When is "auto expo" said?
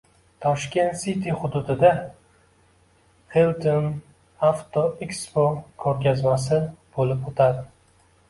4.47-5.45